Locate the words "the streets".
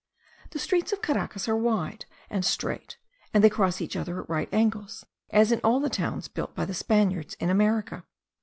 0.49-0.91